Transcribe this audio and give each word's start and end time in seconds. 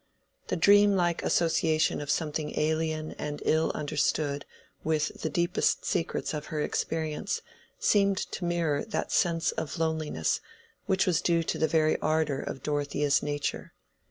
The 0.47 0.55
dream 0.55 0.95
like 0.95 1.21
association 1.21 2.01
of 2.01 2.09
something 2.09 2.59
alien 2.59 3.11
and 3.19 3.39
ill 3.45 3.71
understood 3.75 4.45
with 4.83 5.21
the 5.21 5.29
deepest 5.29 5.85
secrets 5.85 6.33
of 6.33 6.47
her 6.47 6.59
experience 6.59 7.43
seemed 7.77 8.17
to 8.17 8.43
mirror 8.43 8.83
that 8.83 9.11
sense 9.11 9.51
of 9.51 9.77
loneliness 9.77 10.41
which 10.87 11.05
was 11.05 11.21
due 11.21 11.43
to 11.43 11.59
the 11.59 11.67
very 11.67 11.99
ardor 12.01 12.39
of 12.41 12.63
Dorothea's 12.63 13.21
nature. 13.21 13.73